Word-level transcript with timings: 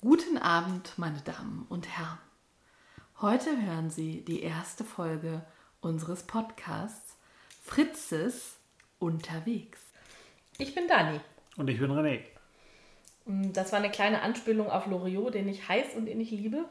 Guten 0.00 0.38
Abend, 0.38 0.92
meine 0.96 1.18
Damen 1.22 1.66
und 1.68 1.88
Herren. 1.88 2.20
Heute 3.20 3.50
hören 3.60 3.90
Sie 3.90 4.24
die 4.24 4.44
erste 4.44 4.84
Folge 4.84 5.44
unseres 5.80 6.22
Podcasts 6.22 7.16
Fritzes 7.64 8.58
unterwegs. 9.00 9.80
Ich 10.56 10.72
bin 10.76 10.86
Dani. 10.86 11.18
Und 11.56 11.68
ich 11.68 11.80
bin 11.80 11.90
René. 11.90 12.20
Das 13.26 13.72
war 13.72 13.80
eine 13.80 13.90
kleine 13.90 14.22
Anspielung 14.22 14.70
auf 14.70 14.86
Loriot, 14.86 15.34
den 15.34 15.48
ich 15.48 15.68
heiß 15.68 15.96
und 15.96 16.06
den 16.06 16.20
ich 16.20 16.30
liebe. 16.30 16.66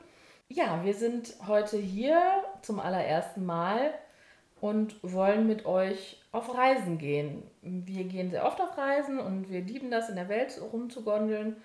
Ja, 0.48 0.86
wir 0.86 0.94
sind 0.94 1.36
heute 1.48 1.78
hier 1.78 2.46
zum 2.62 2.80
allerersten 2.80 3.46
Mal 3.46 3.94
und 4.62 4.96
wollen 5.04 5.48
mit 5.48 5.66
euch 5.66 6.24
auf 6.32 6.56
Reisen 6.56 6.98
gehen. 6.98 7.44
Wir 7.62 8.06
gehen 8.06 8.32
sehr 8.32 8.46
oft 8.46 8.62
auf 8.62 8.78
Reisen 8.78 9.20
und 9.20 9.52
wir 9.52 9.60
lieben 9.60 9.92
das, 9.92 10.08
in 10.08 10.16
der 10.16 10.30
Welt 10.30 10.58
rumzugondeln 10.72 11.58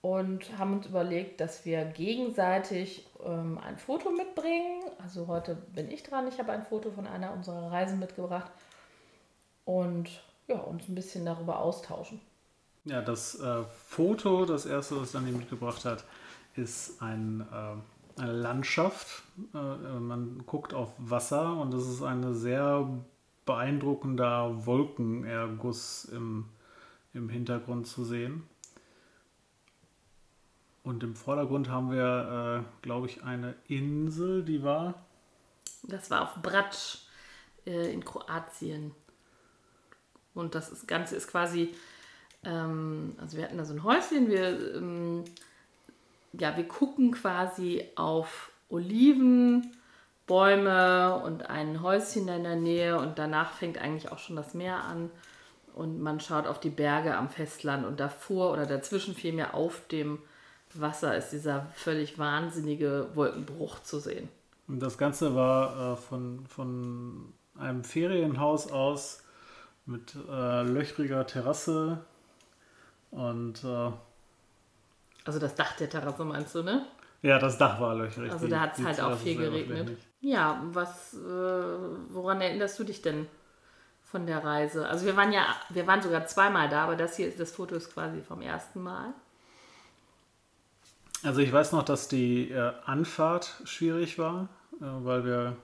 und 0.00 0.58
haben 0.58 0.74
uns 0.74 0.86
überlegt, 0.86 1.40
dass 1.40 1.64
wir 1.64 1.84
gegenseitig 1.84 3.06
ähm, 3.24 3.58
ein 3.58 3.76
Foto 3.76 4.10
mitbringen. 4.10 4.82
Also 5.02 5.26
heute 5.26 5.56
bin 5.74 5.90
ich 5.90 6.02
dran, 6.02 6.28
ich 6.28 6.38
habe 6.38 6.52
ein 6.52 6.62
Foto 6.62 6.90
von 6.90 7.06
einer 7.06 7.32
unserer 7.32 7.70
Reisen 7.70 7.98
mitgebracht 7.98 8.50
und 9.64 10.08
ja, 10.46 10.58
uns 10.58 10.88
ein 10.88 10.94
bisschen 10.94 11.24
darüber 11.24 11.58
austauschen. 11.58 12.20
Ja, 12.84 13.02
das 13.02 13.38
äh, 13.40 13.64
Foto, 13.86 14.46
das 14.46 14.64
erste, 14.64 15.00
was 15.00 15.12
Dani 15.12 15.32
mitgebracht 15.32 15.84
hat, 15.84 16.04
ist 16.54 17.02
ein, 17.02 17.46
äh, 17.52 18.20
eine 18.20 18.32
Landschaft. 18.32 19.24
Äh, 19.52 19.58
äh 19.58 20.00
man 20.00 20.42
guckt 20.46 20.72
auf 20.74 20.92
Wasser 20.98 21.56
und 21.60 21.74
es 21.74 21.86
ist 21.86 22.02
ein 22.02 22.34
sehr 22.34 22.88
beeindruckender 23.44 24.64
Wolkenerguss 24.64 26.04
im, 26.06 26.46
im 27.14 27.28
Hintergrund 27.28 27.86
zu 27.86 28.04
sehen. 28.04 28.44
Und 30.88 31.02
im 31.02 31.14
Vordergrund 31.14 31.68
haben 31.68 31.90
wir, 31.90 32.64
äh, 32.64 32.80
glaube 32.80 33.08
ich, 33.08 33.22
eine 33.22 33.54
Insel, 33.66 34.42
die 34.42 34.62
war. 34.62 34.94
Das 35.82 36.10
war 36.10 36.22
auf 36.22 36.36
Brač 36.40 37.00
äh, 37.66 37.92
in 37.92 38.02
Kroatien. 38.02 38.94
Und 40.32 40.54
das 40.54 40.70
ist, 40.70 40.88
Ganze 40.88 41.14
ist 41.14 41.28
quasi, 41.28 41.74
ähm, 42.42 43.14
also 43.20 43.36
wir 43.36 43.44
hatten 43.44 43.58
da 43.58 43.66
so 43.66 43.74
ein 43.74 43.84
Häuschen, 43.84 44.30
wir, 44.30 44.76
ähm, 44.76 45.24
ja, 46.32 46.56
wir 46.56 46.66
gucken 46.66 47.10
quasi 47.10 47.84
auf 47.94 48.50
Oliven, 48.70 49.70
Bäume 50.26 51.20
und 51.22 51.50
ein 51.50 51.82
Häuschen 51.82 52.28
in 52.28 52.44
der 52.44 52.56
Nähe 52.56 52.98
und 52.98 53.18
danach 53.18 53.52
fängt 53.52 53.76
eigentlich 53.76 54.10
auch 54.10 54.18
schon 54.18 54.36
das 54.36 54.54
Meer 54.54 54.84
an 54.84 55.10
und 55.74 56.00
man 56.00 56.18
schaut 56.18 56.46
auf 56.46 56.60
die 56.60 56.70
Berge 56.70 57.14
am 57.14 57.28
Festland 57.28 57.84
und 57.84 58.00
davor 58.00 58.54
oder 58.54 58.64
dazwischen 58.64 59.14
vielmehr 59.14 59.52
auf 59.52 59.86
dem 59.88 60.20
Wasser 60.74 61.16
ist 61.16 61.30
dieser 61.30 61.62
völlig 61.74 62.18
wahnsinnige 62.18 63.08
Wolkenbruch 63.14 63.80
zu 63.80 63.98
sehen. 63.98 64.28
Und 64.66 64.80
das 64.80 64.98
Ganze 64.98 65.34
war 65.34 65.92
äh, 65.92 65.96
von, 65.96 66.46
von 66.46 67.32
einem 67.58 67.84
Ferienhaus 67.84 68.70
aus 68.70 69.22
mit 69.86 70.14
äh, 70.30 70.62
löchriger 70.62 71.26
Terrasse 71.26 72.04
und. 73.10 73.64
Äh, 73.64 73.90
also 75.24 75.38
das 75.38 75.54
Dach 75.54 75.76
der 75.76 75.90
Terrasse 75.90 76.24
meinst 76.24 76.54
du, 76.54 76.62
ne? 76.62 76.86
Ja, 77.22 77.38
das 77.38 77.58
Dach 77.58 77.80
war 77.80 77.94
löchrig. 77.94 78.30
Also 78.30 78.46
da 78.46 78.60
hat 78.60 78.78
es 78.78 78.84
halt 78.84 79.00
auch 79.00 79.16
viel 79.16 79.36
geregnet. 79.36 79.96
Ja, 80.20 80.62
was, 80.72 81.14
äh, 81.14 81.18
woran 81.18 82.40
erinnerst 82.40 82.78
du 82.78 82.84
dich 82.84 83.02
denn 83.02 83.26
von 84.02 84.26
der 84.26 84.44
Reise? 84.44 84.88
Also 84.88 85.06
wir 85.06 85.16
waren 85.16 85.32
ja, 85.32 85.44
wir 85.70 85.86
waren 85.86 86.00
sogar 86.00 86.26
zweimal 86.26 86.68
da, 86.68 86.84
aber 86.84 86.96
das 86.96 87.16
hier 87.16 87.28
ist 87.28 87.40
das 87.40 87.52
Foto 87.52 87.74
ist 87.74 87.92
quasi 87.92 88.22
vom 88.22 88.40
ersten 88.40 88.82
Mal. 88.82 89.12
Also 91.22 91.40
ich 91.40 91.52
weiß 91.52 91.72
noch, 91.72 91.82
dass 91.82 92.08
die 92.08 92.50
äh, 92.50 92.72
Anfahrt 92.84 93.60
schwierig 93.64 94.18
war, 94.18 94.48
äh, 94.80 94.84
weil 94.84 95.24
wir 95.24 95.56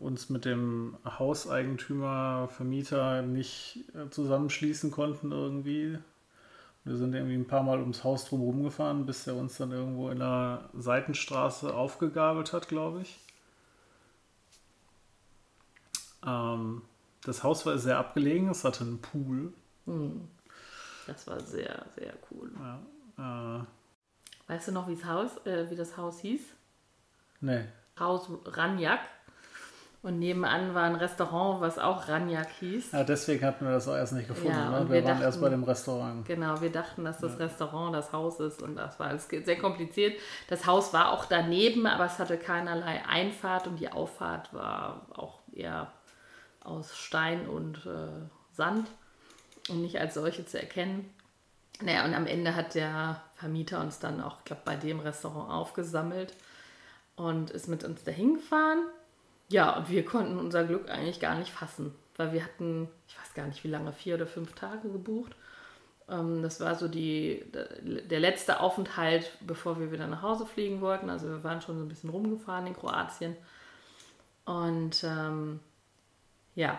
uns 0.00 0.30
mit 0.30 0.44
dem 0.44 0.96
Hauseigentümer, 1.04 2.48
Vermieter 2.48 3.22
nicht 3.22 3.84
äh, 3.94 4.08
zusammenschließen 4.10 4.92
konnten 4.92 5.32
irgendwie. 5.32 5.98
Wir 6.84 6.96
sind 6.96 7.14
irgendwie 7.14 7.34
ein 7.34 7.46
paar 7.46 7.62
Mal 7.62 7.80
ums 7.80 8.04
Haus 8.04 8.24
drumherum 8.24 8.62
gefahren, 8.64 9.06
bis 9.06 9.26
er 9.26 9.36
uns 9.36 9.56
dann 9.56 9.72
irgendwo 9.72 10.10
in 10.10 10.18
der 10.18 10.68
Seitenstraße 10.74 11.74
aufgegabelt 11.74 12.52
hat, 12.52 12.68
glaube 12.68 13.02
ich. 13.02 13.18
Ähm, 16.24 16.82
das 17.24 17.42
Haus 17.42 17.66
war 17.66 17.78
sehr 17.78 17.98
abgelegen, 17.98 18.48
es 18.48 18.64
hatte 18.64 18.84
einen 18.84 19.00
Pool. 19.00 19.52
Hm. 19.86 20.28
Das 21.06 21.26
war 21.26 21.40
sehr, 21.40 21.84
sehr 21.96 22.14
cool. 22.30 22.52
Ja, 23.18 23.58
äh, 23.58 23.64
Weißt 24.52 24.68
du 24.68 24.72
noch, 24.72 24.86
wie 24.86 24.96
das 24.96 25.06
Haus, 25.06 25.46
äh, 25.46 25.70
wie 25.70 25.76
das 25.76 25.96
Haus 25.96 26.20
hieß? 26.20 26.42
Nee. 27.40 27.64
Haus 27.98 28.28
Ranjak. 28.44 29.00
Und 30.02 30.18
nebenan 30.18 30.74
war 30.74 30.82
ein 30.82 30.96
Restaurant, 30.96 31.62
was 31.62 31.78
auch 31.78 32.06
Ranjak 32.06 32.50
hieß. 32.60 32.92
Ja, 32.92 33.02
deswegen 33.02 33.46
hatten 33.46 33.64
wir 33.64 33.72
das 33.72 33.88
auch 33.88 33.96
erst 33.96 34.12
nicht 34.12 34.28
gefunden. 34.28 34.50
Ja, 34.50 34.68
ne? 34.68 34.80
wir, 34.80 34.96
wir, 34.96 35.04
waren 35.04 35.12
dachten, 35.12 35.22
erst 35.22 35.40
bei 35.40 35.48
dem 35.48 35.64
Restaurant. 35.64 36.26
Genau, 36.26 36.60
wir 36.60 36.70
dachten, 36.70 37.02
dass 37.04 37.18
das 37.18 37.32
ja. 37.32 37.46
Restaurant 37.46 37.94
das 37.94 38.12
Haus 38.12 38.40
ist 38.40 38.60
und 38.60 38.76
das 38.76 39.00
war 39.00 39.06
alles 39.06 39.26
sehr 39.26 39.56
kompliziert. 39.56 40.20
Das 40.48 40.66
Haus 40.66 40.92
war 40.92 41.12
auch 41.12 41.24
daneben, 41.24 41.86
aber 41.86 42.04
es 42.04 42.18
hatte 42.18 42.36
keinerlei 42.36 43.06
Einfahrt 43.06 43.66
und 43.66 43.80
die 43.80 43.90
Auffahrt 43.90 44.52
war 44.52 45.06
auch 45.14 45.38
eher 45.50 45.90
aus 46.62 46.94
Stein 46.94 47.48
und 47.48 47.86
äh, 47.86 48.26
Sand 48.50 48.86
und 49.70 49.80
nicht 49.80 49.98
als 49.98 50.12
solche 50.12 50.44
zu 50.44 50.60
erkennen. 50.60 51.08
Naja, 51.82 52.04
und 52.04 52.14
am 52.14 52.26
Ende 52.26 52.54
hat 52.54 52.74
der 52.74 53.20
Vermieter 53.34 53.80
uns 53.80 53.98
dann 53.98 54.20
auch, 54.22 54.38
ich 54.38 54.44
glaube, 54.44 54.62
bei 54.64 54.76
dem 54.76 55.00
Restaurant 55.00 55.50
aufgesammelt 55.50 56.34
und 57.16 57.50
ist 57.50 57.68
mit 57.68 57.84
uns 57.84 58.04
dahin 58.04 58.34
gefahren. 58.34 58.86
Ja, 59.48 59.76
und 59.76 59.90
wir 59.90 60.04
konnten 60.04 60.38
unser 60.38 60.64
Glück 60.64 60.88
eigentlich 60.88 61.20
gar 61.20 61.36
nicht 61.36 61.50
fassen, 61.50 61.94
weil 62.16 62.32
wir 62.32 62.44
hatten, 62.44 62.88
ich 63.08 63.18
weiß 63.18 63.34
gar 63.34 63.46
nicht 63.46 63.64
wie 63.64 63.68
lange, 63.68 63.92
vier 63.92 64.14
oder 64.14 64.26
fünf 64.26 64.54
Tage 64.54 64.88
gebucht. 64.88 65.34
Ähm, 66.08 66.42
das 66.42 66.60
war 66.60 66.74
so 66.76 66.88
die, 66.88 67.44
der 67.82 68.20
letzte 68.20 68.60
Aufenthalt, 68.60 69.30
bevor 69.40 69.80
wir 69.80 69.92
wieder 69.92 70.06
nach 70.06 70.22
Hause 70.22 70.46
fliegen 70.46 70.80
wollten. 70.80 71.10
Also 71.10 71.28
wir 71.28 71.44
waren 71.44 71.60
schon 71.60 71.78
so 71.78 71.84
ein 71.84 71.88
bisschen 71.88 72.10
rumgefahren 72.10 72.66
in 72.66 72.76
Kroatien. 72.76 73.36
Und 74.44 75.04
ähm, 75.04 75.60
ja, 76.54 76.78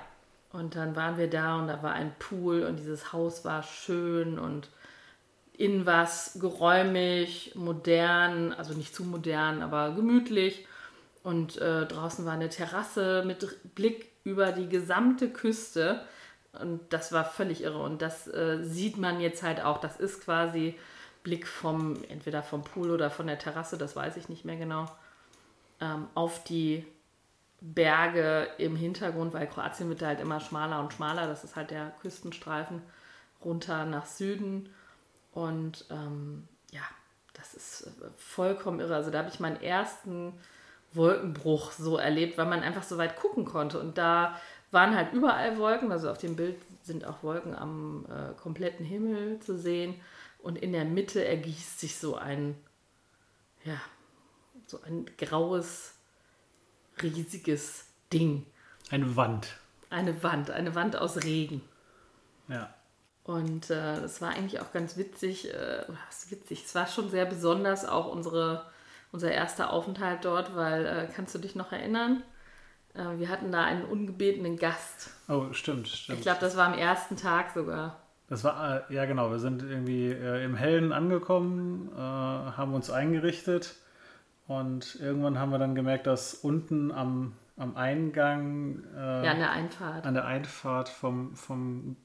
und 0.51 0.75
dann 0.75 0.95
waren 0.95 1.17
wir 1.17 1.29
da 1.29 1.59
und 1.59 1.67
da 1.67 1.81
war 1.81 1.93
ein 1.93 2.13
Pool 2.19 2.63
und 2.63 2.77
dieses 2.77 3.11
Haus 3.11 3.43
war 3.43 3.63
schön 3.63 4.37
und 4.37 4.69
innen 5.57 5.85
war 5.85 6.03
es 6.03 6.37
geräumig, 6.39 7.53
modern, 7.55 8.53
also 8.53 8.73
nicht 8.73 8.95
zu 8.95 9.03
modern, 9.03 9.61
aber 9.61 9.91
gemütlich. 9.91 10.65
Und 11.23 11.57
äh, 11.57 11.85
draußen 11.85 12.25
war 12.25 12.33
eine 12.33 12.49
Terrasse 12.49 13.23
mit 13.25 13.75
Blick 13.75 14.11
über 14.23 14.51
die 14.51 14.67
gesamte 14.67 15.29
Küste. 15.29 16.01
Und 16.59 16.81
das 16.91 17.11
war 17.11 17.25
völlig 17.25 17.63
irre. 17.63 17.81
Und 17.81 18.01
das 18.01 18.27
äh, 18.27 18.59
sieht 18.63 18.97
man 18.97 19.19
jetzt 19.19 19.43
halt 19.43 19.61
auch. 19.61 19.79
Das 19.79 19.97
ist 19.97 20.23
quasi 20.23 20.77
Blick 21.23 21.47
vom, 21.47 22.03
entweder 22.09 22.43
vom 22.43 22.63
Pool 22.63 22.91
oder 22.91 23.09
von 23.09 23.27
der 23.27 23.39
Terrasse, 23.39 23.77
das 23.77 23.95
weiß 23.95 24.17
ich 24.17 24.27
nicht 24.29 24.43
mehr 24.43 24.57
genau, 24.57 24.85
ähm, 25.79 26.07
auf 26.13 26.43
die 26.43 26.85
Berge 27.61 28.49
im 28.57 28.75
Hintergrund, 28.75 29.33
weil 29.33 29.47
Kroatien 29.47 29.87
wird 29.87 30.01
halt 30.01 30.19
immer 30.19 30.41
schmaler 30.41 30.81
und 30.81 30.91
schmaler. 30.91 31.27
Das 31.27 31.45
ist 31.45 31.55
halt 31.55 31.71
der 31.71 31.93
Küstenstreifen 32.01 32.81
runter 33.43 33.85
nach 33.85 34.05
Süden. 34.05 34.69
Und 35.33 35.85
ähm, 35.89 36.47
ja, 36.71 36.83
das 37.33 37.53
ist 37.53 37.87
äh, 37.87 38.09
vollkommen 38.17 38.79
irre. 38.79 38.95
Also 38.95 39.11
da 39.11 39.19
habe 39.19 39.29
ich 39.29 39.39
meinen 39.39 39.61
ersten 39.61 40.33
Wolkenbruch 40.93 41.71
so 41.71 41.97
erlebt, 41.97 42.37
weil 42.37 42.45
man 42.45 42.61
einfach 42.61 42.83
so 42.83 42.97
weit 42.97 43.15
gucken 43.15 43.45
konnte. 43.45 43.79
Und 43.79 43.97
da 43.97 44.39
waren 44.71 44.95
halt 44.95 45.13
überall 45.13 45.57
Wolken. 45.57 45.91
Also 45.91 46.09
auf 46.09 46.17
dem 46.17 46.35
Bild 46.35 46.57
sind 46.83 47.05
auch 47.05 47.23
Wolken 47.23 47.55
am 47.55 48.05
äh, 48.09 48.39
kompletten 48.39 48.85
Himmel 48.85 49.39
zu 49.39 49.57
sehen. 49.57 49.95
Und 50.39 50.57
in 50.57 50.73
der 50.73 50.85
Mitte 50.85 51.25
ergießt 51.25 51.79
sich 51.79 51.97
so 51.97 52.15
ein, 52.15 52.55
ja, 53.63 53.79
so 54.67 54.79
ein 54.83 55.05
graues, 55.17 55.93
riesiges 57.01 57.85
Ding. 58.11 58.45
Eine 58.89 59.15
Wand. 59.15 59.59
Eine 59.89 60.21
Wand, 60.21 60.51
eine 60.51 60.75
Wand 60.75 60.95
aus 60.95 61.23
Regen. 61.23 61.61
Ja. 62.47 62.73
Und 63.23 63.69
äh, 63.69 64.01
das 64.01 64.21
war 64.21 64.31
eigentlich 64.31 64.59
auch 64.59 64.73
ganz 64.73 64.97
witzig, 64.97 65.53
äh, 65.53 65.83
was 65.87 66.29
witzig, 66.29 66.63
es 66.65 66.75
war 66.75 66.87
schon 66.87 67.09
sehr 67.09 67.25
besonders, 67.25 67.87
auch 67.87 68.11
unsere, 68.11 68.65
unser 69.11 69.31
erster 69.31 69.71
Aufenthalt 69.71 70.25
dort, 70.25 70.55
weil, 70.55 70.85
äh, 70.85 71.07
kannst 71.15 71.33
du 71.33 71.39
dich 71.39 71.55
noch 71.55 71.71
erinnern? 71.71 72.21
Äh, 72.93 73.19
wir 73.19 73.29
hatten 73.29 73.51
da 73.51 73.63
einen 73.63 73.85
ungebetenen 73.85 74.57
Gast. 74.57 75.11
Oh, 75.29 75.53
stimmt, 75.53 75.87
stimmt. 75.87 76.19
Ich 76.19 76.23
glaube, 76.23 76.41
das 76.41 76.57
war 76.57 76.67
am 76.67 76.77
ersten 76.77 77.15
Tag 77.15 77.51
sogar. 77.51 78.01
Das 78.27 78.43
war, 78.43 78.89
äh, 78.89 78.93
ja 78.93 79.05
genau, 79.05 79.31
wir 79.31 79.39
sind 79.39 79.63
irgendwie 79.63 80.11
äh, 80.11 80.43
im 80.43 80.55
Hellen 80.55 80.91
angekommen, 80.91 81.91
haben 81.95 82.73
uns 82.73 82.89
eingerichtet 82.89 83.75
und 84.47 84.95
irgendwann 84.95 85.39
haben 85.39 85.51
wir 85.51 85.59
dann 85.59 85.75
gemerkt, 85.75 86.07
dass 86.07 86.33
unten 86.33 86.91
am, 86.91 87.33
am 87.55 87.77
Eingang, 87.77 88.83
ja, 88.93 89.31
an 89.31 89.39
der 89.39 89.51
Einfahrt, 89.51 90.05
an 90.05 90.13
der 90.13 90.25
Einfahrt 90.25 90.89
vom, 90.89 91.35
vom 91.35 91.95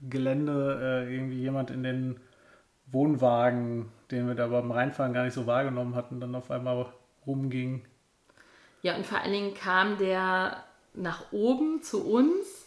Gelände 0.00 1.06
äh, 1.06 1.14
irgendwie 1.14 1.40
jemand 1.40 1.70
in 1.70 1.82
den 1.82 2.20
Wohnwagen 2.86 3.90
den 4.10 4.28
wir 4.28 4.34
da 4.34 4.46
beim 4.46 4.70
Reinfahren 4.70 5.12
gar 5.12 5.24
nicht 5.24 5.34
so 5.34 5.46
wahrgenommen 5.46 5.94
hatten, 5.94 6.20
dann 6.20 6.34
auf 6.34 6.50
einmal 6.50 6.86
rumging. 7.26 7.84
Ja, 8.82 8.96
und 8.96 9.06
vor 9.06 9.18
allen 9.18 9.32
Dingen 9.32 9.54
kam 9.54 9.98
der 9.98 10.62
nach 10.94 11.32
oben 11.32 11.82
zu 11.82 12.06
uns, 12.06 12.66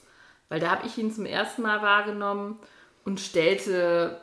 weil 0.49 0.59
da 0.59 0.71
habe 0.71 0.85
ich 0.85 0.97
ihn 0.97 1.11
zum 1.11 1.25
ersten 1.25 1.61
Mal 1.61 1.81
wahrgenommen 1.81 2.59
und 3.05 3.19
stellte 3.19 4.19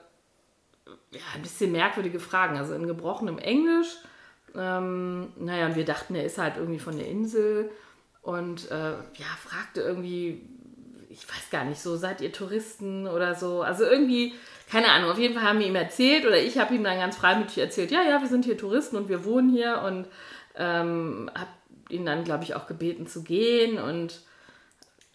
ja, 1.11 1.21
ein 1.35 1.43
bisschen 1.43 1.73
merkwürdige 1.73 2.21
Fragen, 2.21 2.57
also 2.57 2.75
in 2.75 2.87
gebrochenem 2.87 3.39
Englisch. 3.39 3.97
Ähm, 4.55 5.33
naja, 5.37 5.67
und 5.67 5.77
wir 5.77 5.85
dachten, 5.85 6.15
er 6.15 6.25
ist 6.25 6.39
halt 6.39 6.57
irgendwie 6.57 6.79
von 6.79 6.97
der 6.97 7.09
Insel 7.09 7.71
und 8.23 8.71
äh, 8.71 8.93
ja, 8.93 9.27
fragte 9.43 9.81
irgendwie, 9.81 10.43
ich 11.17 11.27
weiß 11.27 11.51
gar 11.51 11.65
nicht, 11.65 11.81
so 11.81 11.97
seid 11.97 12.21
ihr 12.21 12.31
Touristen 12.31 13.07
oder 13.07 13.35
so. 13.35 13.63
Also 13.63 13.85
irgendwie, 13.85 14.35
keine 14.71 14.91
Ahnung, 14.91 15.11
auf 15.11 15.19
jeden 15.19 15.35
Fall 15.35 15.45
haben 15.45 15.61
wir 15.61 15.67
ihm 15.67 15.75
erzählt 15.75 16.27
oder 16.27 16.39
ich 16.39 16.59
habe 16.59 16.75
ihm 16.75 16.85
dann 16.85 16.99
ganz 16.99 17.17
freimütig 17.17 17.59
erzählt, 17.59 17.91
ja, 17.91 18.03
ja, 18.03 18.21
wir 18.21 18.29
sind 18.29 18.45
hier 18.45 18.59
Touristen 18.59 18.97
und 18.97 19.09
wir 19.09 19.25
wohnen 19.25 19.49
hier 19.49 19.83
und 19.87 20.07
ähm, 20.57 21.31
habe 21.35 21.51
ihn 21.89 22.05
dann, 22.05 22.25
glaube 22.25 22.45
ich, 22.45 22.55
auch 22.55 22.67
gebeten 22.67 23.07
zu 23.07 23.23
gehen 23.23 23.79
und 23.79 24.21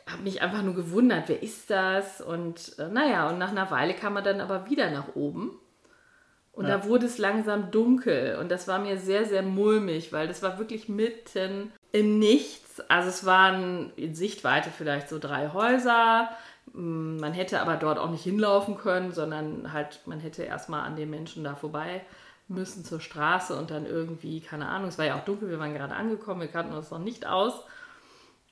habe 0.07 0.23
mich 0.23 0.41
einfach 0.41 0.63
nur 0.63 0.73
gewundert, 0.73 1.25
wer 1.27 1.43
ist 1.43 1.69
das? 1.69 2.19
Und 2.19 2.79
äh, 2.79 2.87
naja, 2.87 3.29
und 3.29 3.37
nach 3.37 3.51
einer 3.51 3.69
Weile 3.69 3.93
kam 3.93 4.15
er 4.15 4.23
dann 4.23 4.41
aber 4.41 4.69
wieder 4.69 4.89
nach 4.89 5.15
oben. 5.15 5.51
Und 6.51 6.67
ja. 6.67 6.77
da 6.77 6.85
wurde 6.85 7.05
es 7.05 7.19
langsam 7.19 7.69
dunkel. 7.69 8.37
Und 8.39 8.49
das 8.49 8.67
war 8.67 8.79
mir 8.79 8.97
sehr, 8.97 9.25
sehr 9.25 9.43
mulmig, 9.43 10.11
weil 10.11 10.27
das 10.27 10.41
war 10.41 10.57
wirklich 10.57 10.89
mitten 10.89 11.71
im 11.91 12.19
Nichts. 12.19 12.79
Also 12.89 13.09
es 13.09 13.25
waren 13.25 13.91
in 13.95 14.15
Sichtweite 14.15 14.69
vielleicht 14.69 15.09
so 15.09 15.19
drei 15.19 15.49
Häuser. 15.49 16.29
Man 16.73 17.33
hätte 17.33 17.61
aber 17.61 17.75
dort 17.75 17.99
auch 17.99 18.09
nicht 18.09 18.23
hinlaufen 18.23 18.77
können, 18.77 19.11
sondern 19.11 19.73
halt, 19.73 20.01
man 20.05 20.19
hätte 20.19 20.43
erstmal 20.43 20.81
an 20.81 20.95
den 20.95 21.09
Menschen 21.09 21.43
da 21.43 21.55
vorbei 21.55 22.01
müssen 22.47 22.83
zur 22.83 22.99
Straße 22.99 23.55
und 23.55 23.71
dann 23.71 23.85
irgendwie, 23.85 24.41
keine 24.41 24.67
Ahnung, 24.67 24.89
es 24.89 24.97
war 24.97 25.05
ja 25.05 25.17
auch 25.17 25.25
dunkel, 25.25 25.49
wir 25.49 25.59
waren 25.59 25.73
gerade 25.73 25.95
angekommen, 25.95 26.41
wir 26.41 26.47
kannten 26.47 26.73
uns 26.73 26.91
noch 26.91 26.99
nicht 26.99 27.25
aus. 27.25 27.53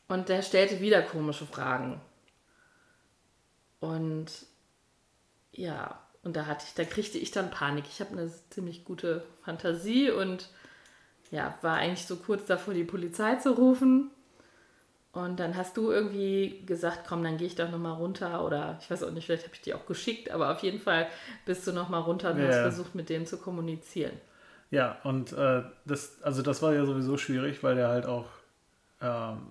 Und 0.07 0.29
der 0.29 0.41
stellte 0.41 0.79
wieder 0.79 1.01
komische 1.01 1.45
Fragen. 1.45 2.01
Und 3.79 4.27
ja, 5.51 5.99
und 6.23 6.35
da 6.35 6.45
hatte 6.45 6.65
ich, 6.67 6.73
da 6.73 6.83
kriegte 6.83 7.17
ich 7.17 7.31
dann 7.31 7.51
Panik. 7.51 7.85
Ich 7.87 7.99
habe 7.99 8.11
eine 8.11 8.31
ziemlich 8.49 8.83
gute 8.85 9.23
Fantasie 9.43 10.09
und 10.09 10.49
ja, 11.31 11.57
war 11.61 11.77
eigentlich 11.77 12.05
so 12.05 12.15
kurz 12.15 12.45
davor, 12.45 12.73
die 12.73 12.83
Polizei 12.83 13.35
zu 13.35 13.51
rufen. 13.51 14.11
Und 15.11 15.39
dann 15.39 15.57
hast 15.57 15.75
du 15.75 15.91
irgendwie 15.91 16.63
gesagt, 16.65 17.01
komm, 17.07 17.23
dann 17.23 17.37
gehe 17.37 17.47
ich 17.47 17.55
doch 17.55 17.69
nochmal 17.69 17.93
runter. 17.93 18.45
Oder 18.45 18.77
ich 18.81 18.89
weiß 18.89 19.03
auch 19.03 19.11
nicht, 19.11 19.25
vielleicht 19.25 19.45
habe 19.45 19.55
ich 19.55 19.61
die 19.61 19.73
auch 19.73 19.85
geschickt, 19.85 20.31
aber 20.31 20.51
auf 20.51 20.59
jeden 20.59 20.79
Fall 20.79 21.07
bist 21.45 21.65
du 21.65 21.73
nochmal 21.73 22.01
runter 22.01 22.31
und 22.31 22.39
ja. 22.39 22.47
hast 22.47 22.59
versucht, 22.59 22.95
mit 22.95 23.09
dem 23.09 23.25
zu 23.25 23.37
kommunizieren. 23.37 24.13
Ja, 24.71 24.97
und 25.03 25.33
äh, 25.33 25.63
das, 25.85 26.21
also 26.21 26.43
das 26.43 26.61
war 26.61 26.73
ja 26.73 26.85
sowieso 26.85 27.17
schwierig, 27.17 27.63
weil 27.63 27.75
der 27.75 27.87
halt 27.87 28.05
auch 28.05 28.27
ähm, 29.01 29.47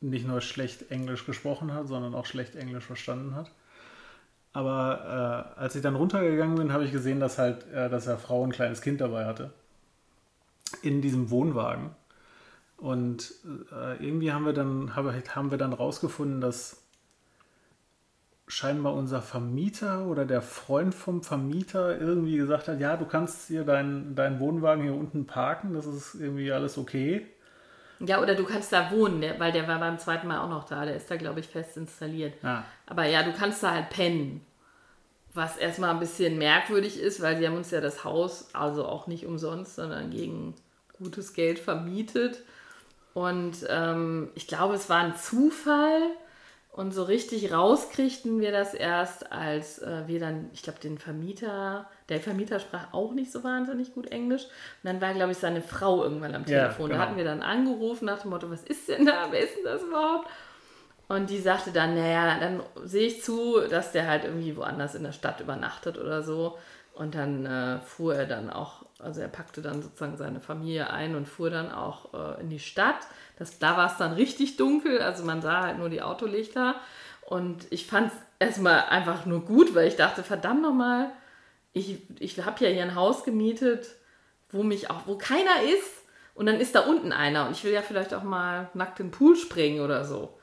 nicht 0.00 0.26
nur 0.26 0.40
schlecht 0.40 0.90
Englisch 0.90 1.26
gesprochen 1.26 1.72
hat, 1.72 1.88
sondern 1.88 2.14
auch 2.14 2.26
schlecht 2.26 2.54
Englisch 2.54 2.84
verstanden 2.84 3.34
hat. 3.34 3.50
Aber 4.52 5.54
äh, 5.58 5.60
als 5.60 5.74
ich 5.74 5.82
dann 5.82 5.96
runtergegangen 5.96 6.54
bin, 6.54 6.72
habe 6.72 6.84
ich 6.84 6.92
gesehen, 6.92 7.18
dass 7.18 7.38
halt, 7.38 7.68
äh, 7.72 7.90
dass 7.90 8.06
er 8.06 8.18
Frau 8.18 8.44
ein 8.44 8.52
kleines 8.52 8.80
Kind 8.80 9.00
dabei 9.00 9.24
hatte. 9.24 9.52
In 10.82 11.00
diesem 11.00 11.30
Wohnwagen. 11.30 11.90
Und 12.76 13.32
äh, 13.72 14.04
irgendwie 14.04 14.32
haben 14.32 14.44
wir 14.44 14.52
dann, 14.52 14.94
haben 14.96 15.50
wir 15.50 15.58
dann 15.58 15.72
rausgefunden, 15.72 16.40
dass 16.40 16.82
scheinbar 18.46 18.94
unser 18.94 19.22
Vermieter 19.22 20.06
oder 20.06 20.26
der 20.26 20.42
Freund 20.42 20.94
vom 20.94 21.22
Vermieter 21.22 21.98
irgendwie 21.98 22.36
gesagt 22.36 22.68
hat, 22.68 22.78
ja, 22.78 22.96
du 22.96 23.06
kannst 23.06 23.48
hier 23.48 23.64
deinen 23.64 24.14
dein 24.14 24.38
Wohnwagen 24.38 24.82
hier 24.82 24.94
unten 24.94 25.26
parken, 25.26 25.72
das 25.72 25.86
ist 25.86 26.14
irgendwie 26.14 26.52
alles 26.52 26.76
okay. 26.76 27.26
Ja, 28.00 28.20
oder 28.20 28.34
du 28.34 28.44
kannst 28.44 28.72
da 28.72 28.90
wohnen, 28.90 29.22
weil 29.38 29.52
der 29.52 29.66
war 29.68 29.78
beim 29.78 29.98
zweiten 29.98 30.26
Mal 30.26 30.40
auch 30.40 30.48
noch 30.48 30.64
da. 30.64 30.84
Der 30.84 30.96
ist 30.96 31.10
da, 31.10 31.16
glaube 31.16 31.40
ich, 31.40 31.46
fest 31.46 31.76
installiert. 31.76 32.34
Ja. 32.42 32.64
Aber 32.86 33.06
ja, 33.06 33.22
du 33.22 33.32
kannst 33.32 33.62
da 33.62 33.70
halt 33.70 33.88
pennen. 33.90 34.44
Was 35.34 35.56
erstmal 35.56 35.90
ein 35.90 36.00
bisschen 36.00 36.38
merkwürdig 36.38 36.98
ist, 36.98 37.20
weil 37.20 37.36
sie 37.36 37.46
haben 37.46 37.56
uns 37.56 37.70
ja 37.70 37.80
das 37.80 38.04
Haus, 38.04 38.48
also 38.52 38.86
auch 38.86 39.06
nicht 39.06 39.26
umsonst, 39.26 39.74
sondern 39.74 40.10
gegen 40.10 40.54
gutes 40.98 41.34
Geld 41.34 41.58
vermietet. 41.58 42.42
Und 43.12 43.66
ähm, 43.68 44.30
ich 44.34 44.46
glaube, 44.46 44.74
es 44.74 44.88
war 44.88 44.98
ein 44.98 45.16
Zufall, 45.16 46.02
und 46.76 46.90
so 46.92 47.04
richtig 47.04 47.52
rauskriegten 47.52 48.40
wir 48.40 48.50
das 48.50 48.74
erst, 48.74 49.30
als 49.30 49.78
äh, 49.78 50.08
wir 50.08 50.18
dann, 50.18 50.50
ich 50.52 50.64
glaube, 50.64 50.80
den 50.80 50.98
Vermieter, 50.98 51.88
der 52.08 52.18
Vermieter 52.18 52.58
sprach 52.58 52.92
auch 52.92 53.12
nicht 53.12 53.30
so 53.30 53.44
wahnsinnig 53.44 53.94
gut 53.94 54.10
Englisch. 54.10 54.42
Und 54.42 54.50
dann 54.82 55.00
war, 55.00 55.14
glaube 55.14 55.30
ich, 55.30 55.38
seine 55.38 55.62
Frau 55.62 56.02
irgendwann 56.02 56.34
am 56.34 56.44
Telefon. 56.44 56.90
Ja, 56.90 56.96
genau. 56.96 56.98
Da 56.98 56.98
hatten 56.98 57.16
wir 57.16 57.24
dann 57.24 57.42
angerufen 57.42 58.06
nach 58.06 58.22
dem 58.22 58.30
Motto, 58.30 58.50
was 58.50 58.64
ist 58.64 58.88
denn 58.88 59.06
da? 59.06 59.28
Wer 59.30 59.44
ist 59.44 59.56
denn 59.56 59.64
das 59.64 59.82
überhaupt? 59.84 60.28
Und 61.08 61.30
die 61.30 61.40
sagte 61.40 61.70
dann, 61.70 61.94
naja, 61.94 62.38
dann 62.38 62.62
sehe 62.84 63.06
ich 63.06 63.22
zu, 63.22 63.60
dass 63.68 63.92
der 63.92 64.08
halt 64.08 64.24
irgendwie 64.24 64.56
woanders 64.56 64.94
in 64.94 65.02
der 65.02 65.12
Stadt 65.12 65.40
übernachtet 65.40 65.98
oder 65.98 66.22
so. 66.22 66.58
Und 66.94 67.14
dann 67.14 67.44
äh, 67.44 67.80
fuhr 67.80 68.14
er 68.14 68.26
dann 68.26 68.50
auch, 68.50 68.86
also 69.00 69.20
er 69.20 69.28
packte 69.28 69.60
dann 69.60 69.82
sozusagen 69.82 70.16
seine 70.16 70.40
Familie 70.40 70.90
ein 70.90 71.16
und 71.16 71.26
fuhr 71.26 71.50
dann 71.50 71.72
auch 71.72 72.14
äh, 72.14 72.40
in 72.40 72.48
die 72.48 72.60
Stadt. 72.60 72.96
Das, 73.36 73.58
da 73.58 73.76
war 73.76 73.90
es 73.90 73.96
dann 73.96 74.12
richtig 74.12 74.56
dunkel, 74.56 75.02
also 75.02 75.24
man 75.24 75.42
sah 75.42 75.62
halt 75.62 75.78
nur 75.78 75.88
die 75.88 76.02
Autolichter. 76.02 76.76
Und 77.22 77.66
ich 77.70 77.86
fand 77.86 78.12
es 78.12 78.18
erstmal 78.38 78.84
einfach 78.84 79.26
nur 79.26 79.44
gut, 79.44 79.74
weil 79.74 79.88
ich 79.88 79.96
dachte, 79.96 80.22
verdammt 80.22 80.62
nochmal, 80.62 81.10
ich, 81.72 81.98
ich 82.20 82.42
habe 82.44 82.64
ja 82.64 82.70
hier 82.70 82.82
ein 82.82 82.94
Haus 82.94 83.24
gemietet, 83.24 83.88
wo 84.50 84.62
mich 84.62 84.90
auch, 84.90 85.06
wo 85.06 85.18
keiner 85.18 85.62
ist. 85.64 86.04
Und 86.34 86.46
dann 86.46 86.60
ist 86.60 86.74
da 86.74 86.80
unten 86.80 87.12
einer 87.12 87.46
und 87.46 87.52
ich 87.52 87.64
will 87.64 87.72
ja 87.72 87.82
vielleicht 87.82 88.14
auch 88.14 88.22
mal 88.22 88.68
nackt 88.74 89.00
in 89.00 89.06
den 89.06 89.12
Pool 89.12 89.36
springen 89.36 89.80
oder 89.80 90.04
so. 90.04 90.38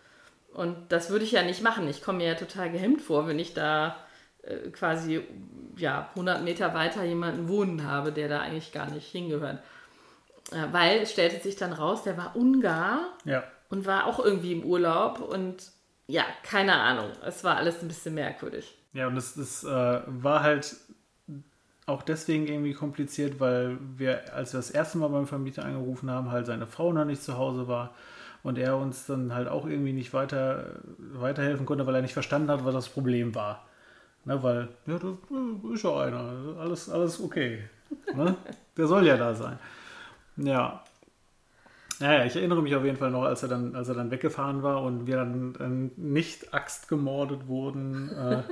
Und 0.53 0.91
das 0.91 1.09
würde 1.09 1.25
ich 1.25 1.31
ja 1.31 1.43
nicht 1.43 1.61
machen. 1.61 1.87
Ich 1.87 2.01
komme 2.01 2.19
mir 2.19 2.27
ja 2.27 2.35
total 2.35 2.71
gehemmt 2.71 3.01
vor, 3.01 3.27
wenn 3.27 3.39
ich 3.39 3.53
da 3.53 3.95
äh, 4.43 4.69
quasi 4.69 5.21
ja, 5.77 6.09
100 6.11 6.43
Meter 6.43 6.73
weiter 6.73 7.03
jemanden 7.03 7.47
wohnen 7.47 7.85
habe, 7.85 8.11
der 8.11 8.27
da 8.27 8.41
eigentlich 8.41 8.71
gar 8.71 8.89
nicht 8.89 9.07
hingehört. 9.07 9.59
Äh, 10.51 10.67
weil 10.71 10.99
es 10.99 11.11
stellte 11.11 11.41
sich 11.41 11.55
dann 11.55 11.73
raus, 11.73 12.03
der 12.03 12.17
war 12.17 12.35
Ungar 12.35 12.99
ja. 13.23 13.43
und 13.69 13.85
war 13.85 14.05
auch 14.05 14.19
irgendwie 14.19 14.51
im 14.51 14.65
Urlaub 14.65 15.19
und 15.19 15.71
ja, 16.07 16.25
keine 16.43 16.73
Ahnung. 16.73 17.11
Es 17.25 17.43
war 17.43 17.55
alles 17.55 17.81
ein 17.81 17.87
bisschen 17.87 18.15
merkwürdig. 18.15 18.77
Ja, 18.91 19.07
und 19.07 19.15
es, 19.15 19.37
es 19.37 19.63
äh, 19.63 20.01
war 20.05 20.43
halt 20.43 20.75
auch 21.85 22.01
deswegen 22.01 22.47
irgendwie 22.47 22.73
kompliziert, 22.73 23.39
weil 23.39 23.77
wir, 23.95 24.33
als 24.33 24.53
wir 24.53 24.59
das 24.59 24.71
erste 24.71 24.97
Mal 24.97 25.07
beim 25.07 25.27
Vermieter 25.27 25.63
angerufen 25.63 26.11
haben, 26.11 26.29
halt 26.29 26.45
seine 26.45 26.67
Frau 26.67 26.91
noch 26.91 27.05
nicht 27.05 27.23
zu 27.23 27.37
Hause 27.37 27.69
war 27.69 27.95
und 28.43 28.57
er 28.57 28.77
uns 28.77 29.05
dann 29.05 29.33
halt 29.33 29.47
auch 29.47 29.65
irgendwie 29.65 29.93
nicht 29.93 30.13
weiter, 30.13 30.79
weiterhelfen 30.97 31.65
konnte, 31.65 31.85
weil 31.85 31.95
er 31.95 32.01
nicht 32.01 32.13
verstanden 32.13 32.49
hat, 32.49 32.65
was 32.65 32.73
das 32.73 32.89
Problem 32.89 33.35
war. 33.35 33.65
Ne, 34.23 34.41
weil, 34.43 34.69
ja, 34.85 34.99
das 34.99 35.73
ist 35.73 35.83
ja 35.83 35.99
einer, 35.99 36.55
alles, 36.59 36.89
alles 36.89 37.19
okay. 37.19 37.63
Ne? 38.13 38.35
Der 38.77 38.87
soll 38.87 39.05
ja 39.05 39.17
da 39.17 39.33
sein. 39.33 39.57
Ja. 40.37 40.83
Naja, 41.99 42.25
ich 42.25 42.35
erinnere 42.35 42.61
mich 42.61 42.75
auf 42.75 42.83
jeden 42.83 42.97
Fall 42.97 43.11
noch, 43.11 43.23
als 43.23 43.43
er 43.43 43.49
dann, 43.49 43.75
als 43.75 43.87
er 43.87 43.95
dann 43.95 44.09
weggefahren 44.09 44.63
war 44.63 44.83
und 44.83 45.05
wir 45.05 45.17
dann, 45.17 45.53
dann 45.53 45.91
nicht 45.97 46.53
Axt 46.53 46.87
gemordet 46.87 47.47
wurden. 47.47 48.09
Äh. 48.09 48.43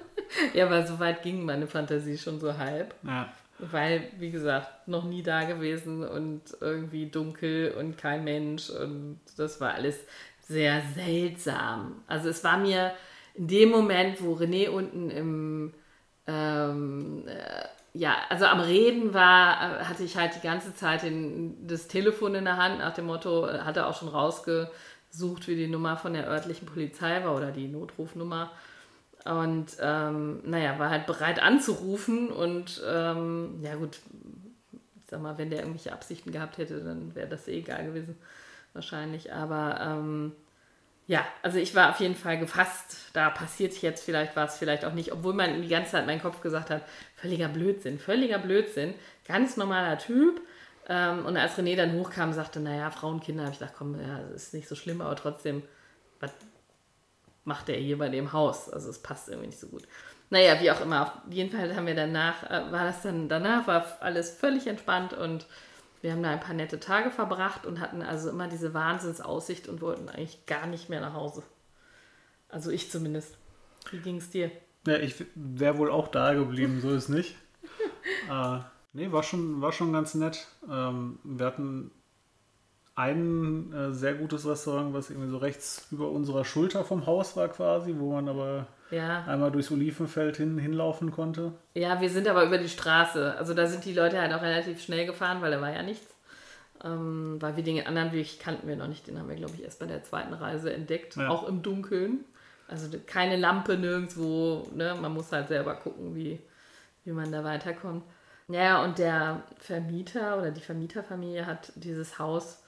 ja, 0.57 0.69
weil 0.69 0.85
so 0.85 0.99
weit 0.99 1.23
ging 1.23 1.45
meine 1.45 1.67
Fantasie 1.67 2.17
schon 2.17 2.39
so 2.39 2.57
halb. 2.57 2.93
Ja. 3.03 3.29
Weil, 3.59 4.09
wie 4.17 4.31
gesagt, 4.31 4.87
noch 4.87 5.03
nie 5.03 5.21
da 5.21 5.43
gewesen 5.43 6.07
und 6.07 6.41
irgendwie 6.61 7.07
dunkel 7.07 7.75
und 7.77 7.97
kein 7.97 8.23
Mensch 8.23 8.69
und 8.69 9.19
das 9.37 9.59
war 9.59 9.73
alles 9.73 9.99
sehr 10.39 10.81
seltsam. 10.95 12.01
Also 12.07 12.29
es 12.29 12.43
war 12.43 12.57
mir 12.57 12.93
in 13.35 13.47
dem 13.47 13.69
Moment, 13.69 14.23
wo 14.23 14.33
René 14.33 14.69
unten 14.69 15.09
im 15.09 15.73
ähm, 16.27 17.23
äh, 17.27 17.67
ja, 17.93 18.17
also 18.29 18.45
am 18.45 18.59
Reden 18.59 19.13
war, 19.13 19.81
äh, 19.81 19.83
hatte 19.85 20.03
ich 20.03 20.15
halt 20.15 20.35
die 20.35 20.45
ganze 20.45 20.75
Zeit 20.75 21.03
den, 21.03 21.67
das 21.67 21.87
Telefon 21.87 22.35
in 22.35 22.45
der 22.45 22.57
Hand 22.57 22.79
nach 22.79 22.93
dem 22.93 23.05
Motto, 23.05 23.47
äh, 23.47 23.59
hatte 23.59 23.87
auch 23.87 23.97
schon 23.97 24.09
rausgesucht, 24.09 25.47
wie 25.47 25.55
die 25.55 25.67
Nummer 25.67 25.97
von 25.97 26.13
der 26.13 26.27
örtlichen 26.27 26.67
Polizei 26.67 27.23
war 27.23 27.35
oder 27.35 27.51
die 27.51 27.67
Notrufnummer. 27.67 28.51
Und 29.25 29.77
ähm, 29.81 30.39
naja, 30.45 30.79
war 30.79 30.89
halt 30.89 31.05
bereit 31.05 31.41
anzurufen 31.41 32.29
und 32.29 32.81
ähm, 32.87 33.59
ja 33.61 33.75
gut, 33.75 33.99
ich 34.95 35.09
sag 35.09 35.21
mal, 35.21 35.37
wenn 35.37 35.49
der 35.49 35.59
irgendwelche 35.59 35.91
Absichten 35.91 36.31
gehabt 36.31 36.57
hätte, 36.57 36.79
dann 36.79 37.13
wäre 37.15 37.27
das 37.27 37.47
eh 37.47 37.59
egal 37.59 37.85
gewesen, 37.85 38.17
wahrscheinlich. 38.73 39.33
Aber 39.33 39.79
ähm, 39.81 40.31
ja, 41.09 41.25
also 41.41 41.57
ich 41.57 41.75
war 41.75 41.89
auf 41.89 41.99
jeden 41.99 42.15
Fall 42.15 42.37
gefasst, 42.37 42.97
da 43.13 43.29
passiert 43.29 43.73
jetzt 43.81 44.03
vielleicht 44.03 44.35
was, 44.35 44.57
vielleicht 44.57 44.85
auch 44.85 44.93
nicht, 44.93 45.11
obwohl 45.11 45.33
man 45.33 45.61
die 45.61 45.67
ganze 45.67 45.91
Zeit 45.93 46.05
mein 46.05 46.21
Kopf 46.21 46.39
gesagt 46.41 46.69
hat, 46.69 46.83
völliger 47.15 47.49
Blödsinn, 47.49 47.99
völliger 47.99 48.37
Blödsinn, 48.37 48.93
ganz 49.27 49.57
normaler 49.57 49.97
Typ. 49.97 50.39
Ähm, 50.87 51.25
und 51.25 51.35
als 51.35 51.57
René 51.57 51.75
dann 51.75 51.93
hochkam, 51.93 52.31
sagte, 52.31 52.59
naja, 52.59 52.89
Frauen, 52.91 53.19
Kinder, 53.19 53.43
habe 53.43 53.53
ich 53.53 53.59
gedacht, 53.59 53.75
komm, 53.77 53.99
ja, 53.99 54.19
ist 54.35 54.53
nicht 54.53 54.67
so 54.67 54.75
schlimm, 54.75 55.01
aber 55.01 55.15
trotzdem, 55.15 55.63
was 56.19 56.31
macht 57.49 57.67
er 57.67 57.77
hier 57.77 57.97
bei 57.97 58.07
dem 58.07 58.31
Haus? 58.31 58.69
Also 58.69 58.89
es 58.89 58.99
passt 58.99 59.27
irgendwie 59.27 59.47
nicht 59.47 59.59
so 59.59 59.67
gut. 59.67 59.83
Naja, 60.29 60.61
wie 60.61 60.69
auch 60.71 60.79
immer. 60.81 61.01
Auf 61.01 61.33
jeden 61.33 61.49
Fall 61.49 61.75
haben 61.75 61.87
wir 61.87 61.95
danach, 61.95 62.43
äh, 62.43 62.71
war 62.71 62.85
das 62.85 63.01
dann, 63.01 63.27
danach 63.27 63.67
war 63.67 63.85
alles 63.99 64.29
völlig 64.29 64.67
entspannt 64.67 65.13
und 65.13 65.47
wir 66.01 66.13
haben 66.13 66.23
da 66.23 66.29
ein 66.29 66.39
paar 66.39 66.53
nette 66.53 66.79
Tage 66.79 67.09
verbracht 67.09 67.65
und 67.65 67.79
hatten 67.79 68.03
also 68.03 68.29
immer 68.29 68.47
diese 68.47 68.73
Wahnsinnsaussicht 68.73 69.67
und 69.67 69.81
wollten 69.81 70.07
eigentlich 70.07 70.45
gar 70.45 70.67
nicht 70.67 70.87
mehr 70.89 71.01
nach 71.01 71.15
Hause. 71.15 71.43
Also 72.47 72.69
ich 72.69 72.91
zumindest. 72.91 73.35
Wie 73.91 73.97
ging 73.97 74.17
es 74.17 74.29
dir? 74.29 74.51
Ja, 74.87 74.97
ich 74.97 75.15
wäre 75.35 75.77
wohl 75.77 75.91
auch 75.91 76.07
da 76.07 76.33
geblieben, 76.33 76.79
so 76.79 76.91
ist 76.91 77.09
nicht. 77.09 77.35
äh, 78.31 78.59
nee, 78.93 79.11
war 79.11 79.23
schon, 79.23 79.61
war 79.61 79.71
schon 79.71 79.91
ganz 79.91 80.13
nett. 80.13 80.47
Ähm, 80.69 81.17
wir 81.23 81.47
hatten 81.47 81.91
ein 82.99 83.71
äh, 83.73 83.93
sehr 83.93 84.13
gutes 84.13 84.45
Restaurant, 84.45 84.93
was 84.93 85.09
irgendwie 85.09 85.29
so 85.29 85.37
rechts 85.37 85.87
über 85.89 86.11
unserer 86.11 86.43
Schulter 86.43 86.83
vom 86.83 87.05
Haus 87.05 87.37
war 87.37 87.47
quasi, 87.47 87.95
wo 87.97 88.11
man 88.11 88.27
aber 88.27 88.67
ja. 88.91 89.23
einmal 89.23 89.51
durchs 89.51 89.71
Olivenfeld 89.71 90.35
hin, 90.35 90.57
hinlaufen 90.57 91.11
konnte. 91.11 91.53
Ja, 91.75 92.01
wir 92.01 92.09
sind 92.09 92.27
aber 92.27 92.43
über 92.43 92.57
die 92.57 92.67
Straße. 92.67 93.35
Also 93.37 93.53
da 93.53 93.67
sind 93.67 93.85
die 93.85 93.93
Leute 93.93 94.19
halt 94.19 94.33
auch 94.33 94.41
relativ 94.41 94.81
schnell 94.81 95.05
gefahren, 95.05 95.41
weil 95.41 95.51
da 95.51 95.61
war 95.61 95.73
ja 95.73 95.81
nichts. 95.81 96.13
Ähm, 96.83 97.37
weil 97.39 97.55
wir 97.55 97.63
den 97.63 97.87
anderen 97.87 98.11
Weg 98.11 98.37
kannten 98.41 98.67
wir 98.67 98.75
noch 98.75 98.87
nicht. 98.87 99.07
Den 99.07 99.17
haben 99.17 99.29
wir, 99.29 99.35
glaube 99.37 99.53
ich, 99.55 99.63
erst 99.63 99.79
bei 99.79 99.85
der 99.85 100.03
zweiten 100.03 100.33
Reise 100.33 100.73
entdeckt. 100.73 101.15
Ja. 101.15 101.29
Auch 101.29 101.47
im 101.47 101.61
Dunkeln. 101.61 102.25
Also 102.67 102.89
keine 103.05 103.37
Lampe 103.37 103.77
nirgendwo. 103.77 104.67
Ne? 104.75 104.95
Man 105.01 105.13
muss 105.13 105.31
halt 105.31 105.47
selber 105.47 105.75
gucken, 105.75 106.15
wie, 106.15 106.37
wie 107.05 107.11
man 107.11 107.31
da 107.31 107.45
weiterkommt. 107.45 108.03
Ja, 108.49 108.83
und 108.83 108.97
der 108.97 109.43
Vermieter 109.59 110.37
oder 110.37 110.51
die 110.51 110.61
Vermieterfamilie 110.61 111.45
hat 111.45 111.71
dieses 111.75 112.19
Haus 112.19 112.63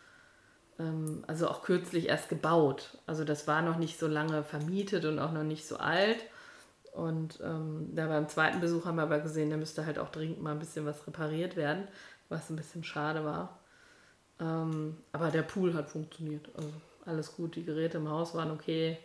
ähm, 0.81 1.23
also 1.27 1.47
auch 1.47 1.61
kürzlich 1.63 2.09
erst 2.09 2.29
gebaut. 2.29 2.97
Also 3.05 3.23
das 3.23 3.47
war 3.47 3.61
noch 3.61 3.77
nicht 3.77 3.99
so 3.99 4.07
lange 4.07 4.43
vermietet 4.43 5.05
und 5.05 5.19
auch 5.19 5.31
noch 5.31 5.43
nicht 5.43 5.67
so 5.67 5.77
alt. 5.77 6.17
Und 6.93 7.39
ähm, 7.43 7.89
da 7.95 8.07
beim 8.07 8.27
zweiten 8.27 8.59
Besuch 8.59 8.85
haben 8.85 8.97
wir 8.97 9.03
aber 9.03 9.19
gesehen, 9.19 9.49
da 9.49 9.57
müsste 9.57 9.85
halt 9.85 9.97
auch 9.99 10.09
dringend 10.09 10.41
mal 10.41 10.51
ein 10.51 10.59
bisschen 10.59 10.85
was 10.85 11.07
repariert 11.07 11.55
werden, 11.55 11.87
was 12.29 12.49
ein 12.49 12.57
bisschen 12.57 12.83
schade 12.83 13.23
war. 13.23 13.59
Ähm, 14.39 14.97
aber 15.13 15.29
der 15.31 15.43
Pool 15.43 15.73
hat 15.73 15.89
funktioniert. 15.89 16.49
Also 16.55 16.69
alles 17.05 17.35
gut, 17.35 17.55
die 17.55 17.63
Geräte 17.63 17.97
im 17.97 18.09
Haus 18.09 18.35
waren 18.35 18.51
okay. 18.51 18.97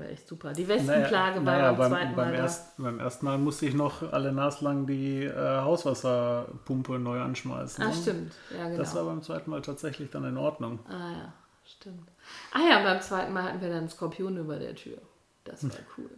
War 0.00 0.08
echt 0.08 0.26
super. 0.26 0.54
Die 0.54 0.66
Wespenplage 0.66 1.42
naja, 1.42 1.44
war 1.44 1.58
naja, 1.58 1.72
beim, 1.72 1.92
zweiten 1.92 2.16
beim 2.16 2.30
Mal. 2.30 2.34
Erst, 2.34 2.76
beim 2.78 2.98
ersten 3.00 3.26
Mal 3.26 3.36
musste 3.36 3.66
ich 3.66 3.74
noch 3.74 4.10
alle 4.12 4.32
naslang 4.32 4.86
die 4.86 5.24
äh, 5.24 5.60
Hauswasserpumpe 5.60 6.98
neu 6.98 7.20
anschmeißen. 7.20 7.84
Ah, 7.84 7.92
stimmt. 7.92 8.32
Ja, 8.56 8.64
genau. 8.64 8.78
Das 8.78 8.94
war 8.94 9.04
beim 9.04 9.22
zweiten 9.22 9.50
Mal 9.50 9.60
tatsächlich 9.60 10.08
dann 10.08 10.24
in 10.24 10.38
Ordnung. 10.38 10.78
Ah 10.88 11.12
ja, 11.12 11.32
stimmt. 11.66 12.08
Ah 12.52 12.60
ja, 12.66 12.82
beim 12.82 13.02
zweiten 13.02 13.34
Mal 13.34 13.42
hatten 13.42 13.60
wir 13.60 13.68
dann 13.68 13.78
einen 13.78 13.88
Skorpion 13.90 14.38
über 14.38 14.58
der 14.58 14.74
Tür. 14.74 14.96
Das 15.44 15.64
war 15.64 15.76
cool. 15.98 16.10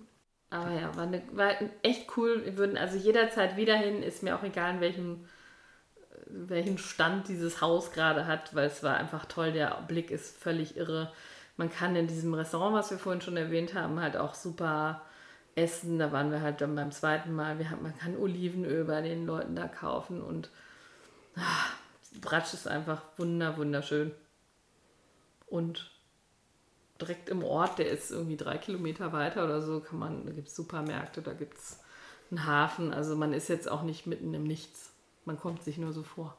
Aber 0.51 0.71
ja, 0.71 0.95
war, 0.95 1.03
eine, 1.03 1.23
war 1.33 1.51
echt 1.83 2.17
cool. 2.17 2.45
Wir 2.45 2.57
würden 2.57 2.77
also 2.77 2.97
jederzeit 2.97 3.57
wieder 3.57 3.75
hin. 3.75 4.01
Ist 4.05 4.23
mir 4.23 4.37
auch 4.37 4.45
egal, 4.45 4.75
in 4.75 4.81
welchem, 4.81 5.25
welchen 6.27 6.79
Stand 6.79 7.27
dieses 7.27 7.61
Haus 7.61 7.91
gerade 7.91 8.29
hat, 8.29 8.55
weil 8.55 8.67
es 8.67 8.85
war 8.85 8.97
einfach 8.97 9.25
toll. 9.25 9.51
Der 9.51 9.83
Blick 9.89 10.13
ist 10.13 10.37
völlig 10.37 10.77
irre 10.77 11.11
man 11.57 11.71
kann 11.71 11.97
in 11.97 12.07
diesem 12.07 12.35
Restaurant, 12.35 12.75
was 12.75 12.91
wir 12.91 12.99
vorhin 12.99 13.21
schon 13.21 13.37
erwähnt 13.37 13.75
haben, 13.75 14.01
halt 14.01 14.17
auch 14.17 14.35
super 14.35 15.03
essen. 15.55 15.99
Da 15.99 16.13
waren 16.13 16.31
wir 16.31 16.41
halt 16.41 16.61
dann 16.61 16.75
beim 16.75 16.93
zweiten 16.93 17.35
Mal. 17.35 17.59
Wir 17.59 17.71
haben, 17.71 17.83
man 17.83 17.97
kann 17.97 18.17
Olivenöl 18.17 18.85
bei 18.85 19.03
den 19.03 19.27
Leuten 19.27 19.55
da 19.55 19.69
kaufen 19.69 20.23
und 20.23 20.51
ach, 21.37 21.75
Bratsch 22.21 22.55
ist 22.55 22.67
einfach 22.67 23.03
wunder, 23.17 23.57
wunderschön. 23.57 24.13
Und 25.47 25.91
direkt 27.01 27.29
im 27.29 27.43
Ort, 27.45 27.79
der 27.79 27.91
ist 27.91 28.11
irgendwie 28.11 28.37
drei 28.37 28.59
Kilometer 28.59 29.13
weiter 29.13 29.45
oder 29.45 29.61
so, 29.61 29.81
kann 29.81 29.99
man, 29.99 30.27
da 30.27 30.33
gibt 30.33 30.49
es 30.49 30.57
Supermärkte, 30.57 31.21
da 31.21 31.33
gibt 31.33 31.59
es 31.59 31.81
einen 32.31 32.47
Hafen. 32.47 32.93
Also 32.93 33.17
man 33.17 33.33
ist 33.33 33.49
jetzt 33.49 33.69
auch 33.69 33.83
nicht 33.83 34.07
mitten 34.07 34.33
im 34.35 34.45
Nichts. 34.45 34.93
Man 35.25 35.39
kommt 35.39 35.63
sich 35.63 35.79
nur 35.79 35.93
so 35.93 36.03
vor. 36.03 36.37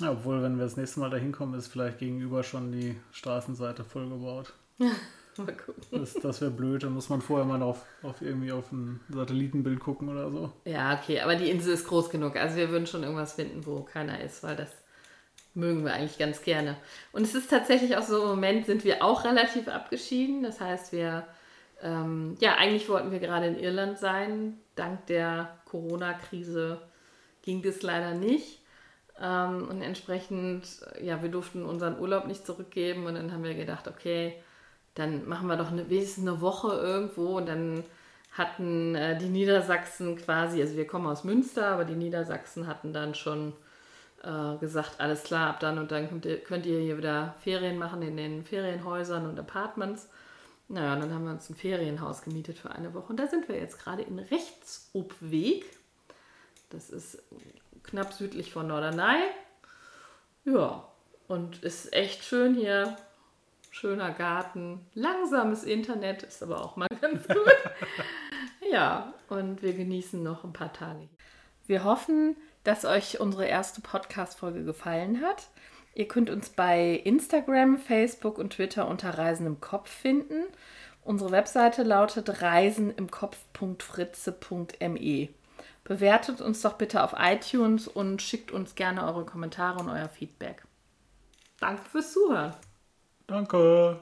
Ja, 0.00 0.12
obwohl, 0.12 0.42
wenn 0.42 0.56
wir 0.56 0.64
das 0.64 0.76
nächste 0.76 1.00
Mal 1.00 1.10
da 1.10 1.16
hinkommen, 1.16 1.58
ist 1.58 1.68
vielleicht 1.68 1.98
gegenüber 1.98 2.42
schon 2.44 2.70
die 2.70 2.96
Straßenseite 3.10 3.84
vollgebaut. 3.84 4.52
mal 4.78 5.56
gucken. 5.56 5.82
Das, 5.90 6.14
das 6.14 6.40
wäre 6.40 6.50
blöd, 6.50 6.82
dann 6.82 6.92
muss 6.92 7.08
man 7.08 7.20
vorher 7.20 7.46
mal 7.46 7.62
auf, 7.62 7.84
auf 8.02 8.20
irgendwie 8.22 8.52
auf 8.52 8.70
ein 8.72 9.00
Satellitenbild 9.08 9.80
gucken 9.80 10.08
oder 10.08 10.30
so. 10.30 10.52
Ja, 10.64 10.98
okay, 10.98 11.20
aber 11.20 11.36
die 11.36 11.50
Insel 11.50 11.74
ist 11.74 11.86
groß 11.86 12.10
genug. 12.10 12.36
Also 12.36 12.56
wir 12.56 12.70
würden 12.70 12.86
schon 12.86 13.02
irgendwas 13.02 13.34
finden, 13.34 13.64
wo 13.66 13.82
keiner 13.82 14.20
ist, 14.20 14.42
weil 14.42 14.56
das 14.56 14.70
mögen 15.54 15.84
wir 15.84 15.94
eigentlich 15.94 16.18
ganz 16.18 16.42
gerne. 16.42 16.76
Und 17.12 17.22
es 17.22 17.34
ist 17.34 17.50
tatsächlich 17.50 17.96
auch 17.96 18.02
so, 18.02 18.22
im 18.22 18.28
Moment 18.28 18.66
sind 18.66 18.84
wir 18.84 19.02
auch 19.02 19.24
relativ 19.24 19.68
abgeschieden. 19.68 20.42
Das 20.42 20.60
heißt, 20.60 20.92
wir, 20.92 21.26
ähm, 21.82 22.36
ja, 22.40 22.56
eigentlich 22.56 22.88
wollten 22.88 23.10
wir 23.10 23.18
gerade 23.18 23.46
in 23.46 23.58
Irland 23.58 23.98
sein. 23.98 24.58
Dank 24.76 25.06
der 25.06 25.58
Corona-Krise 25.64 26.80
ging 27.42 27.62
das 27.62 27.82
leider 27.82 28.14
nicht. 28.14 28.60
Ähm, 29.20 29.68
und 29.68 29.82
entsprechend, 29.82 30.64
ja, 31.02 31.22
wir 31.22 31.28
durften 31.28 31.64
unseren 31.64 31.98
Urlaub 31.98 32.26
nicht 32.26 32.46
zurückgeben 32.46 33.06
und 33.06 33.14
dann 33.14 33.32
haben 33.32 33.42
wir 33.42 33.54
gedacht, 33.54 33.88
okay, 33.88 34.34
dann 34.94 35.28
machen 35.28 35.48
wir 35.48 35.56
doch 35.56 35.70
eine, 35.70 35.88
wenigstens 35.90 36.26
eine 36.26 36.40
Woche 36.40 36.68
irgendwo 36.76 37.36
und 37.36 37.46
dann 37.46 37.84
hatten 38.32 38.94
äh, 38.94 39.18
die 39.18 39.28
Niedersachsen 39.28 40.16
quasi, 40.16 40.60
also 40.60 40.76
wir 40.76 40.86
kommen 40.86 41.06
aus 41.06 41.24
Münster, 41.24 41.68
aber 41.68 41.84
die 41.84 41.96
Niedersachsen 41.96 42.66
hatten 42.66 42.92
dann 42.92 43.14
schon 43.14 43.52
äh, 44.22 44.56
gesagt, 44.58 45.00
alles 45.00 45.24
klar, 45.24 45.50
ab 45.50 45.60
dann 45.60 45.78
und 45.78 45.90
dann 45.90 46.08
könnt 46.08 46.24
ihr, 46.24 46.38
könnt 46.38 46.66
ihr 46.66 46.78
hier 46.78 46.98
wieder 46.98 47.34
Ferien 47.42 47.78
machen 47.78 48.02
in 48.02 48.16
den 48.16 48.44
Ferienhäusern 48.44 49.28
und 49.28 49.38
Apartments. 49.38 50.08
Naja, 50.68 50.94
und 50.94 51.00
dann 51.00 51.14
haben 51.14 51.24
wir 51.24 51.32
uns 51.32 51.48
ein 51.48 51.56
Ferienhaus 51.56 52.22
gemietet 52.22 52.58
für 52.58 52.70
eine 52.70 52.92
Woche 52.94 53.08
und 53.08 53.16
da 53.16 53.26
sind 53.26 53.48
wir 53.48 53.56
jetzt 53.56 53.78
gerade 53.78 54.02
in 54.02 54.18
Rechtsobweg. 54.18 55.64
Das 56.70 56.90
ist 56.90 57.22
knapp 57.82 58.12
südlich 58.12 58.52
von 58.52 58.66
Norderney. 58.66 59.22
Ja, 60.44 60.88
und 61.26 61.62
ist 61.62 61.92
echt 61.92 62.24
schön 62.24 62.54
hier. 62.54 62.96
Schöner 63.70 64.10
Garten, 64.10 64.86
langsames 64.94 65.62
Internet 65.62 66.24
ist 66.24 66.42
aber 66.42 66.64
auch 66.64 66.76
mal 66.76 66.88
ganz 67.00 67.28
gut. 67.28 67.54
ja, 68.72 69.14
und 69.28 69.62
wir 69.62 69.74
genießen 69.74 70.20
noch 70.22 70.42
ein 70.42 70.52
paar 70.52 70.72
Tage. 70.72 71.08
Wir 71.66 71.84
hoffen, 71.84 72.36
dass 72.64 72.84
euch 72.84 73.20
unsere 73.20 73.46
erste 73.46 73.80
Podcast-Folge 73.80 74.64
gefallen 74.64 75.20
hat. 75.20 75.48
Ihr 75.94 76.08
könnt 76.08 76.30
uns 76.30 76.50
bei 76.50 77.00
Instagram, 77.04 77.78
Facebook 77.78 78.38
und 78.38 78.54
Twitter 78.54 78.88
unter 78.88 79.18
Reisen 79.18 79.46
im 79.46 79.60
Kopf 79.60 79.90
finden. 79.90 80.44
Unsere 81.02 81.30
Webseite 81.30 81.82
lautet 81.82 82.42
reisenimkopf.fritze.me. 82.42 85.28
Bewertet 85.88 86.42
uns 86.42 86.60
doch 86.60 86.74
bitte 86.74 87.02
auf 87.02 87.14
iTunes 87.18 87.88
und 87.88 88.20
schickt 88.20 88.52
uns 88.52 88.74
gerne 88.74 89.06
eure 89.06 89.24
Kommentare 89.24 89.80
und 89.80 89.88
euer 89.88 90.10
Feedback. 90.10 90.62
Danke 91.60 91.82
fürs 91.82 92.12
Zuhören. 92.12 92.54
Danke. 93.26 93.98